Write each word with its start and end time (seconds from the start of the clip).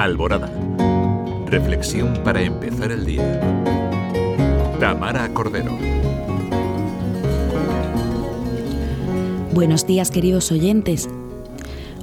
Alborada. 0.00 0.50
Reflexión 1.44 2.14
para 2.24 2.40
empezar 2.40 2.90
el 2.90 3.04
día. 3.04 3.38
Tamara 4.80 5.28
Cordero. 5.34 5.76
Buenos 9.52 9.86
días 9.86 10.10
queridos 10.10 10.50
oyentes. 10.52 11.06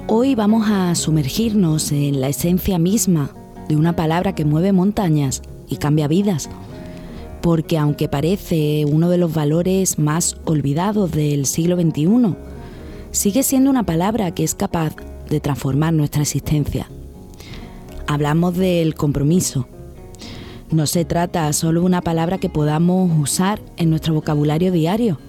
Hoy 0.06 0.36
vamos 0.36 0.70
a 0.70 0.94
sumergirnos 0.94 1.92
en 1.92 2.22
la 2.22 2.30
esencia 2.30 2.78
misma 2.78 3.32
de 3.68 3.76
una 3.76 3.96
palabra 3.96 4.36
que 4.36 4.46
mueve 4.46 4.74
montañas 4.74 5.42
y 5.68 5.78
cambia 5.78 6.08
vidas. 6.08 6.52
Porque 7.42 7.80
aunque 7.80 8.08
parece 8.08 8.86
uno 8.86 9.10
de 9.10 9.18
los 9.18 9.34
valores 9.34 9.98
más 9.98 10.38
olvidados 10.46 11.12
del 11.14 11.48
siglo 11.48 11.76
XXI, 11.76 12.36
sigue 13.10 13.42
siendo 13.42 13.72
una 13.72 13.88
palabra 13.88 14.30
que 14.36 14.44
es 14.44 14.54
capaz 14.54 14.96
de 15.32 15.40
transformar 15.40 15.94
nuestra 15.94 16.22
existencia. 16.22 16.88
Hablamos 18.10 18.56
del 18.56 18.96
compromiso. 18.96 19.68
No 20.72 20.88
se 20.88 21.04
trata 21.04 21.52
solo 21.52 21.82
de 21.82 21.88
una 21.88 22.02
palabra 22.02 22.38
que 22.38 22.50
podamos 22.50 23.12
usar 23.20 23.62
en 23.76 23.90
nuestro 23.90 24.14
vocabulario 24.14 24.72
diario. 24.72 25.20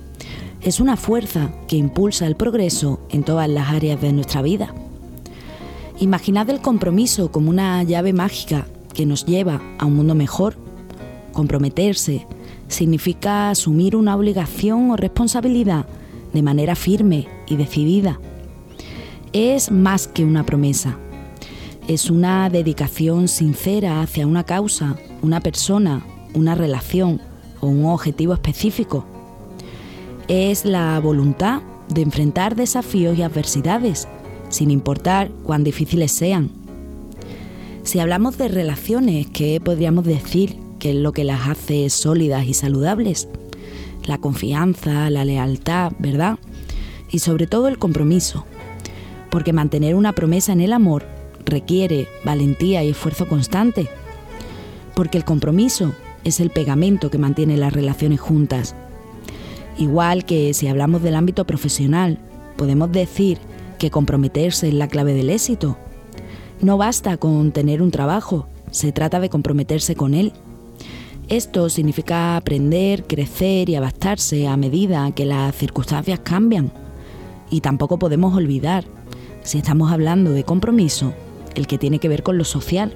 Es 0.63 0.79
una 0.79 0.97
fuerza 0.97 1.51
que 1.67 1.75
impulsa 1.75 2.29
el 2.29 2.37
progreso 2.37 3.01
en 3.11 3.25
todas 3.25 3.49
las 3.49 3.71
áreas 3.71 4.01
de 4.01 4.13
nuestra 4.13 4.43
vida. 4.43 4.73
Imaginad 5.99 6.49
el 6.51 6.61
compromiso 6.61 7.33
como 7.33 7.51
una 7.51 7.83
llave 7.83 8.13
mágica 8.13 8.69
que 8.95 9.07
nos 9.07 9.27
lleva 9.27 9.61
a 9.81 9.85
un 9.85 9.97
mundo 9.97 10.15
mejor. 10.15 10.55
Comprometerse 11.33 12.29
significa 12.69 13.51
asumir 13.51 13.97
una 13.97 14.15
obligación 14.15 14.93
o 14.93 14.97
responsabilidad 14.97 15.85
de 16.33 16.43
manera 16.43 16.77
firme 16.77 17.27
y 17.49 17.57
decidida. 17.57 18.21
Es 19.33 19.73
más 19.73 20.07
que 20.07 20.25
una 20.25 20.47
promesa. 20.47 20.97
Es 21.89 22.11
una 22.11 22.51
dedicación 22.51 23.29
sincera 23.29 24.03
hacia 24.03 24.27
una 24.27 24.45
causa, 24.45 24.97
una 25.23 25.41
persona, 25.41 26.05
una 26.35 26.55
relación 26.55 27.19
o 27.63 27.67
un 27.67 27.87
objetivo 27.87 28.35
específico. 28.35 29.07
Es 30.29 30.67
la 30.67 31.01
voluntad 31.01 31.63
de 31.89 32.03
enfrentar 32.03 32.57
desafíos 32.57 33.17
y 33.17 33.23
adversidades 33.23 34.07
sin 34.51 34.71
importar 34.71 35.31
cuán 35.45 35.65
difíciles 35.65 36.13
sean. 36.13 36.51
Si 37.85 38.01
hablamos 38.01 38.37
de 38.37 38.49
relaciones, 38.49 39.27
¿qué 39.29 39.59
podríamos 39.59 40.05
decir 40.05 40.59
que 40.79 40.91
es 40.91 40.97
lo 40.97 41.13
que 41.13 41.25
las 41.25 41.49
hace 41.49 41.89
sólidas 41.89 42.47
y 42.47 42.53
saludables? 42.53 43.29
La 44.05 44.19
confianza, 44.19 45.09
la 45.09 45.25
lealtad, 45.25 45.93
¿verdad? 45.99 46.39
Y 47.11 47.21
sobre 47.21 47.47
todo 47.47 47.67
el 47.67 47.79
compromiso. 47.79 48.45
Porque 49.31 49.55
mantener 49.55 49.95
una 49.95 50.13
promesa 50.13 50.53
en 50.53 50.61
el 50.61 50.75
amor 50.75 51.17
requiere 51.49 52.09
valentía 52.25 52.85
y 52.85 52.91
esfuerzo 52.91 53.27
constante. 53.27 53.89
Porque 54.95 55.19
el 55.19 55.25
compromiso 55.25 55.95
es 56.25 56.41
el 56.41 56.51
pegamento 56.51 57.11
que 57.11 57.19
mantiene 57.19 57.57
las 57.57 57.73
relaciones 57.73 58.21
juntas. 58.21 58.75
Igual 59.79 60.25
que 60.25 60.55
si 60.55 60.67
hablamos 60.67 61.03
del 61.03 61.15
ámbito 61.15 61.47
profesional, 61.47 62.19
podemos 62.57 62.91
decir 62.91 63.39
que 63.79 63.91
comprometerse 63.91 64.69
es 64.69 64.75
la 64.75 64.89
clave 64.89 65.15
del 65.15 65.31
éxito. 65.31 65.77
No 66.61 66.77
basta 66.77 67.17
con 67.17 67.53
tener 67.53 67.81
un 67.81 67.93
trabajo, 67.93 68.49
se 68.73 68.91
trata 68.93 69.21
de 69.21 69.31
comprometerse 69.31 69.95
con 69.95 70.15
él. 70.15 70.33
Esto 71.29 71.69
significa 71.69 72.37
aprender, 72.37 73.05
crecer 73.05 73.69
y 73.69 73.77
adaptarse 73.77 74.49
a 74.49 74.57
medida 74.57 75.11
que 75.13 75.27
las 75.27 75.55
circunstancias 75.55 76.21
cambian. 76.21 76.73
Y 77.51 77.61
tampoco 77.61 77.99
podemos 77.99 78.35
olvidar, 78.35 78.85
si 79.43 79.59
estamos 79.59 79.93
hablando 79.93 80.33
de 80.33 80.45
compromiso, 80.45 81.15
el 81.55 81.67
que 81.67 81.79
tiene 81.79 81.99
que 81.99 82.09
ver 82.09 82.23
con 82.23 82.39
lo 82.39 82.45
social. 82.45 82.93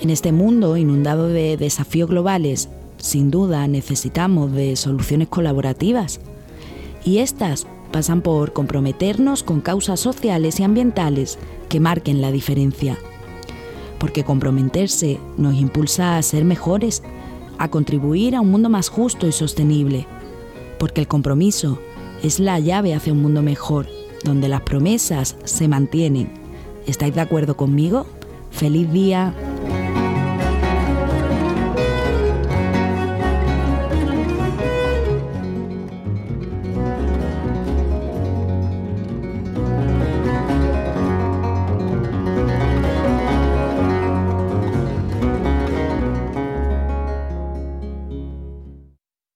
En 0.00 0.10
este 0.10 0.32
mundo 0.32 0.76
inundado 0.76 1.28
de 1.28 1.56
desafíos 1.56 2.10
globales, 2.10 2.68
sin 2.98 3.30
duda 3.30 3.66
necesitamos 3.68 4.52
de 4.52 4.76
soluciones 4.76 5.28
colaborativas. 5.28 6.20
Y 7.04 7.18
estas 7.18 7.66
pasan 7.92 8.22
por 8.22 8.52
comprometernos 8.52 9.42
con 9.42 9.60
causas 9.60 10.00
sociales 10.00 10.58
y 10.58 10.64
ambientales 10.64 11.38
que 11.68 11.78
marquen 11.78 12.20
la 12.20 12.32
diferencia. 12.32 12.98
Porque 13.98 14.24
comprometerse 14.24 15.20
nos 15.36 15.54
impulsa 15.54 16.16
a 16.16 16.22
ser 16.22 16.44
mejores, 16.44 17.02
a 17.58 17.68
contribuir 17.70 18.34
a 18.34 18.40
un 18.40 18.50
mundo 18.50 18.68
más 18.68 18.88
justo 18.88 19.28
y 19.28 19.32
sostenible. 19.32 20.06
Porque 20.78 21.00
el 21.00 21.08
compromiso 21.08 21.78
es 22.22 22.40
la 22.40 22.58
llave 22.58 22.94
hacia 22.94 23.12
un 23.12 23.22
mundo 23.22 23.42
mejor, 23.42 23.86
donde 24.24 24.48
las 24.48 24.62
promesas 24.62 25.36
se 25.44 25.68
mantienen. 25.68 26.41
¿Estáis 26.86 27.14
de 27.14 27.20
acuerdo 27.20 27.56
conmigo? 27.56 28.06
¡Feliz 28.50 28.90
día! 28.92 29.34